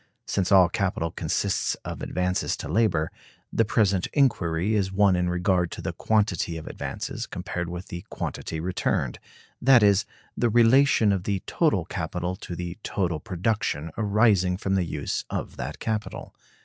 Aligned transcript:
Since 0.25 0.51
all 0.51 0.67
capital 0.67 1.11
consists 1.11 1.75
of 1.85 2.01
advances 2.01 2.57
to 2.57 2.67
labor, 2.67 3.11
the 3.53 3.63
present 3.65 4.07
inquiry 4.13 4.73
is 4.73 4.91
one 4.91 5.15
in 5.15 5.29
regard 5.29 5.69
to 5.73 5.81
the 5.83 5.93
quantity 5.93 6.57
of 6.57 6.65
advances 6.65 7.27
compared 7.27 7.69
with 7.69 7.89
the 7.89 8.03
quantity 8.09 8.59
returned; 8.59 9.19
that 9.61 9.83
is, 9.83 10.05
the 10.35 10.49
relation 10.49 11.11
of 11.11 11.25
the 11.25 11.43
total 11.45 11.85
capital 11.85 12.35
to 12.37 12.55
the 12.55 12.79
total 12.81 13.19
production 13.19 13.91
arising 13.95 14.57
from 14.57 14.73
the 14.73 14.85
use 14.85 15.23
of 15.29 15.55
that 15.57 15.77
capital. 15.77 16.33